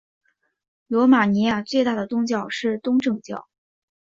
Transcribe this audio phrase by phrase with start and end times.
[0.87, 3.47] 罗马尼亚最大的宗教是东正教。